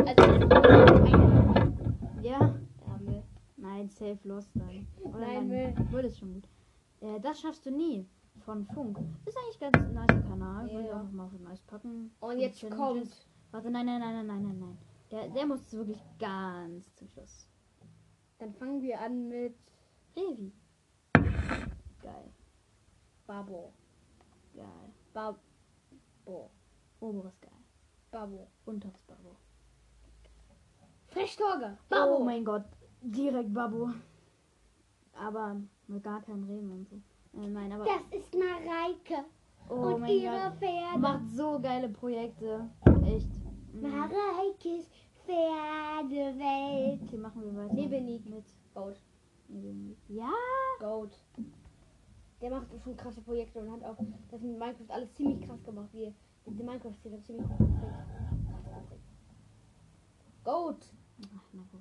Also, 0.07 0.23
Ja. 2.23 2.55
ja, 2.87 2.99
Müll. 3.01 3.23
Nein, 3.57 3.89
safe 3.91 4.19
Lost 4.25 4.51
dann. 4.55 4.87
Oder 5.05 5.19
Nein, 5.19 5.49
nein, 5.49 5.89
Würde 5.93 6.09
es 6.09 6.19
schon 6.19 6.35
gut. 6.35 6.49
Äh, 7.01 7.21
das 7.21 7.41
schaffst 7.41 7.65
du 7.67 7.71
nie. 7.71 8.07
Von 8.45 8.65
Funk. 8.65 8.99
Ist 9.27 9.37
eigentlich 9.37 9.61
ganz 9.61 9.93
nice 9.93 10.23
Kanal. 10.27 10.65
Würde 10.71 10.81
ich 10.81 10.87
Ja. 10.87 10.99
auch 10.99 11.03
noch 11.05 11.13
mal 11.13 11.25
auf 11.27 11.33
nice 11.41 11.61
packen. 11.63 12.11
Und 12.21 12.31
Gute 12.31 12.41
jetzt 12.41 12.71
kommt. 12.71 13.27
Warte, 13.51 13.71
nein, 13.71 13.87
nein, 13.87 14.01
nein, 14.01 14.15
nein, 14.15 14.27
nein, 14.27 14.43
nein, 14.43 14.59
nein. 14.59 14.79
Der, 15.11 15.29
der 15.29 15.47
muss 15.47 15.73
wirklich 15.73 16.01
ganz 16.19 16.95
zum 16.95 17.09
Schluss. 17.09 17.47
Dann 18.39 18.55
fangen 18.55 18.81
wir 18.81 19.01
an 19.01 19.29
mit 19.29 19.57
Revi. 20.17 20.53
Geil, 22.03 22.33
Babo. 23.27 23.73
geil. 24.55 24.91
Babo. 25.13 26.51
Oberes 27.01 27.41
geil. 27.41 27.51
Babo. 28.11 28.47
Unteres 28.65 29.03
Babo. 29.03 29.37
Frischtorge. 31.09 31.77
Oh 31.91 32.23
mein 32.25 32.45
Gott. 32.45 32.65
Direkt 33.03 33.53
Babo. 33.53 33.91
Aber 35.15 35.61
mit 35.89 36.05
gar 36.05 36.23
keinem 36.23 36.45
Reden 36.45 36.71
und 36.71 36.89
so. 36.89 36.97
Äh, 37.41 37.49
nein, 37.49 37.73
aber. 37.73 37.85
Das 37.85 38.19
ist 38.21 38.35
Mareike 38.35 39.25
Oh 39.69 39.75
und 39.95 40.01
mein 40.01 40.11
ihre 40.11 40.33
Gott. 40.33 40.59
Pferde. 40.59 40.99
Macht 40.99 41.29
so 41.31 41.61
geile 41.61 41.89
Projekte. 41.89 42.71
Echt. 43.05 43.29
Mhm. 43.73 43.83
Mareikes 43.83 44.89
Pferdewelt. 45.31 47.03
Okay, 47.03 47.17
machen 47.19 47.43
wir 47.45 47.57
weiter. 47.57 47.75
Nebenig. 47.75 48.25
Mit 48.27 48.45
Goat. 48.75 49.01
Ja. 50.09 50.31
Goat. 50.81 51.13
Der 52.41 52.51
macht 52.51 52.67
schon 52.83 52.97
krasse 52.97 53.21
Projekte 53.21 53.61
und 53.61 53.71
hat 53.71 53.85
auch 53.85 53.97
das 54.31 54.41
mit 54.41 54.59
Minecraft 54.59 54.89
alles 54.91 55.13
ziemlich 55.15 55.41
krass 55.47 55.63
gemacht. 55.63 55.89
Wie 55.93 56.13
die 56.47 56.63
Minecraft-Szene 56.63 57.23
ziemlich 57.23 57.47
gut 57.49 57.59
geprägt. 57.59 57.95
Krass 58.49 58.89
geprägt. 58.89 59.03
Goat. 60.45 60.95
Ach, 61.37 61.45
na 61.53 61.63
gut. 61.71 61.81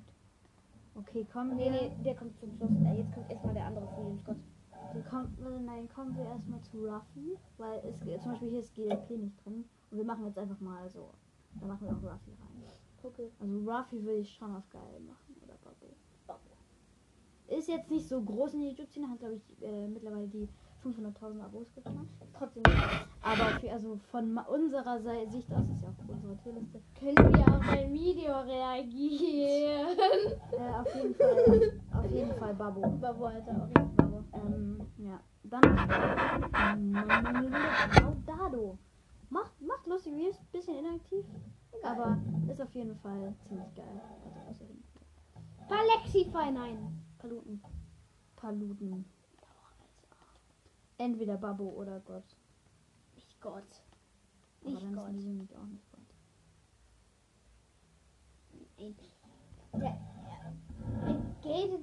Okay, 0.96 1.26
kommen 1.32 1.56
Nee, 1.56 1.72
wir. 1.72 1.72
nee, 1.72 1.92
der 2.04 2.16
kommt 2.16 2.38
zum 2.40 2.52
Schluss. 2.54 2.70
Jetzt 2.96 3.14
kommt 3.14 3.30
erstmal 3.32 3.54
der 3.54 3.66
andere 3.66 3.88
Frühlingsgott. 3.88 4.38
Wir 4.94 5.04
kommen, 5.04 5.38
warte, 5.40 5.60
nein, 5.62 5.88
kommen 5.90 6.18
wir 6.18 6.26
erstmal 6.26 6.62
zu 6.62 6.86
Ruffy, 6.86 7.38
weil 7.58 7.80
es 7.86 8.00
zum 8.22 8.32
Beispiel 8.32 8.50
hier 8.50 8.60
ist 8.60 8.74
GLP 8.76 9.10
nicht 9.12 9.46
drin. 9.46 9.64
Und 9.92 9.98
wir 9.98 10.04
machen 10.06 10.26
jetzt 10.26 10.38
einfach 10.38 10.60
mal 10.60 10.90
so. 10.90 11.10
Da 11.60 11.66
machen 11.68 11.88
wir 11.88 11.92
auch 11.92 12.14
Ruffy 12.14 12.32
rein. 12.32 12.79
Okay. 13.04 13.32
Also 13.40 13.60
Ruffy 13.60 14.04
würde 14.04 14.20
ich 14.20 14.34
schon 14.34 14.56
auf 14.56 14.70
geil 14.70 15.00
machen. 15.02 15.36
Oder 15.44 15.56
Bubble. 15.64 15.96
Ist 17.48 17.68
jetzt 17.68 17.90
nicht 17.90 18.08
so 18.08 18.22
groß 18.22 18.54
in 18.54 18.60
der 18.62 18.70
YouTube-Szene, 18.70 19.10
hat 19.10 19.20
glaube 19.20 19.34
ich 19.36 19.64
äh, 19.64 19.88
mittlerweile 19.88 20.28
die 20.28 20.48
500.000 20.84 21.42
Abos 21.42 21.74
geknackt. 21.74 22.08
Trotzdem. 22.38 22.62
Aber 23.22 23.46
für, 23.60 23.72
also 23.72 23.98
von 24.12 24.38
unserer 24.38 25.00
Sei- 25.02 25.26
Sicht 25.26 25.52
aus 25.52 25.68
ist 25.74 25.82
ja 25.82 25.90
auch 25.90 26.10
unsere 26.14 26.38
Tierliste. 26.38 26.80
Können 27.00 27.18
wir 27.18 27.48
auf 27.48 27.68
ein 27.68 27.92
Video 27.92 28.40
reagieren? 28.42 29.98
Äh, 30.52 30.80
auf 30.80 30.96
jeden 30.96 31.16
Fall, 31.16 31.72
auf 31.92 32.12
jeden 32.12 32.34
Fall 32.36 32.54
Babo. 32.54 32.82
Babo, 33.02 33.26
Alter. 33.26 33.64
Auf 33.64 33.68
jeden 33.70 33.96
Fall 33.96 34.10
Babo. 34.10 34.24
Ähm, 34.34 34.82
ja. 34.98 35.20
Dann. 35.44 35.64
Dado. 38.26 38.78
Macht, 39.30 39.60
macht 39.62 39.88
lustig 39.88 40.16
wie 40.16 40.28
ist, 40.28 40.52
bisschen 40.52 40.78
inaktiv. 40.78 41.26
Aber 41.84 42.18
ist 42.48 42.62
auf 42.62 42.74
jeden 42.74 42.96
Fall 42.98 43.34
ziemlich 43.48 43.74
geil. 43.76 44.02
Also 44.16 44.30
außer 44.50 44.66
hin. 44.66 44.84
Palexify, 45.68 46.52
nein. 46.52 47.04
Paluten. 47.18 47.62
Paluten. 48.36 49.06
Entweder 50.98 51.38
Babbo 51.38 51.70
oder 51.70 52.00
Gott. 52.02 52.36
Nicht 53.16 53.40
Gott. 53.42 53.84
Aber 54.62 54.72
Nicht 54.72 54.94
Gott. 54.94 55.12
nicht 55.14 55.56
auch 55.56 55.66
nicht 55.66 55.90
Gott. 55.92 56.00
Nein. 58.78 58.96
Der, 59.74 59.98
geht, 61.42 61.80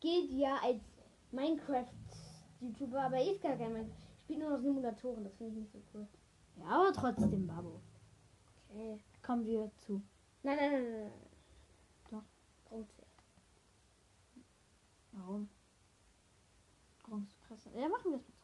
geht 0.00 0.30
ja 0.32 0.56
als 0.62 0.82
Minecraft-YouTuber, 1.30 3.00
aber 3.02 3.16
er 3.16 3.32
ist 3.32 3.42
gar 3.42 3.56
kein 3.56 3.72
Minecraft. 3.72 3.94
Spielt 4.22 4.40
nur 4.40 4.50
noch 4.50 4.60
Simulatoren, 4.60 5.24
das 5.24 5.34
finde 5.36 5.52
ich 5.52 5.58
nicht 5.60 5.72
so 5.72 5.78
cool. 5.94 6.06
Ja, 6.56 6.64
aber 6.66 6.92
trotzdem 6.92 7.46
Babbo. 7.46 7.80
Okay. 8.68 8.98
Kommen 9.28 9.44
wir 9.44 9.70
zu. 9.76 10.00
Nein, 10.42 10.56
nein, 10.56 10.72
nein, 10.72 10.90
nein. 10.90 11.12
Doch. 12.10 12.22
Grund. 12.66 12.88
Warum? 15.12 15.48
Krass? 17.46 17.68
Ja, 17.76 17.88
machen 17.90 18.12
wir 18.12 18.16
es 18.16 18.26
mal. 18.26 18.38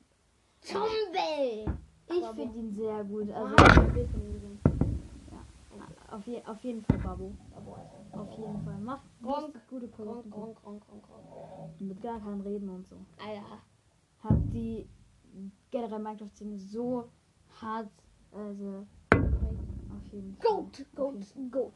Zombie! 0.61 1.65
Ich 2.07 2.27
finde 2.37 2.59
ihn 2.59 2.71
sehr 2.71 3.03
gut. 3.03 3.31
Also, 3.31 3.57
gesehen. 3.95 4.61
auf, 6.11 6.27
je, 6.27 6.45
auf 6.45 6.63
jeden 6.63 6.83
Fall 6.83 7.01
also. 7.07 7.33
Auf 8.13 8.39
jeden 8.39 8.63
Fall. 8.63 8.79
Macht 8.81 9.07
Gronk, 9.23 9.57
gute. 9.71 9.89
Gronk, 9.89 10.31
Gronk, 10.31 10.61
Gronk, 10.61 10.85
Gronk. 10.87 11.81
Mit 11.81 12.03
gar 12.03 12.21
keinem 12.21 12.43
Reden 12.43 12.69
und 12.69 12.87
so. 12.87 12.97
Alter. 13.19 13.59
Hat 14.23 14.39
die 14.53 14.87
generell 15.71 15.99
Minecraft-Szene 15.99 16.59
so 16.59 17.09
hart. 17.59 17.89
Also 18.33 18.87
Fall. 20.15 20.37
Goat, 20.41 20.87
Goat, 20.95 21.25
jeden 21.35 21.51
Goat. 21.51 21.75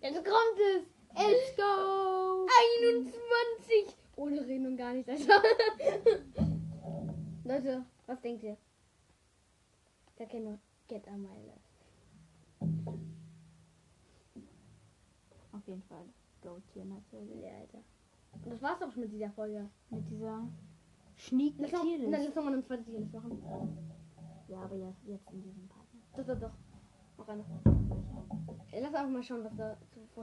Jetzt 0.00 0.24
kommt 0.24 0.24
es. 0.24 0.24
Jetzt 0.24 0.24
kommt 0.24 0.58
es. 0.58 0.98
Let's 1.14 1.56
go! 1.56 2.46
21! 2.84 3.96
Ohne 4.16 4.46
Reden 4.46 4.66
und 4.66 4.76
gar 4.76 4.94
nicht, 4.94 5.08
Alter. 5.08 5.42
Leute, 7.44 7.84
was 8.06 8.20
denkt 8.20 8.42
ihr? 8.44 8.56
Der 10.18 10.26
kennt 10.26 10.44
nur 10.44 10.58
Get 10.88 11.06
a 11.08 11.16
Mile. 11.16 11.54
Auf 15.52 15.66
jeden 15.66 15.82
Fall. 15.82 16.04
Goat 16.42 16.62
hier 16.72 16.84
natürlich. 16.84 17.42
Ja, 17.42 17.58
Alter. 17.60 17.78
Und 18.32 18.52
das 18.52 18.62
war's 18.62 18.82
auch 18.82 18.92
schon 18.92 19.02
mit 19.02 19.12
dieser 19.12 19.30
Folge. 19.30 19.68
Mit 19.90 20.08
dieser 20.08 20.48
schnieken 21.16 21.62
nein, 21.62 21.82
Tierlist. 21.82 22.10
lass 22.10 22.34
noch 22.34 22.44
mal 22.44 22.52
eine 22.52 22.64
zweite 22.64 22.84
Tierlist 22.84 23.12
machen. 23.12 23.42
Ja, 24.48 24.60
aber 24.62 24.76
ja, 24.76 24.92
jetzt 25.06 25.30
in 25.32 25.42
diesem 25.42 25.68
Part. 25.68 25.86
Das 26.14 26.26
wird 26.26 26.42
doch. 26.42 26.52
Noch 27.18 27.28
eine. 27.28 27.44
Äh, 28.72 28.80
Lass 28.80 28.94
einfach 28.94 29.10
mal 29.10 29.22
schauen, 29.22 29.44
was 29.44 29.54
da 29.56 29.76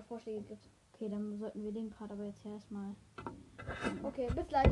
Vorschläge 0.08 0.42
gibt. 0.42 0.70
Okay, 0.94 1.10
dann 1.10 1.38
sollten 1.38 1.64
wir 1.64 1.72
den 1.72 1.90
Part 1.90 2.12
aber 2.12 2.26
jetzt 2.26 2.46
erstmal 2.46 2.96
Okay, 4.04 4.28
bis 4.36 4.48
gleich. 4.48 4.68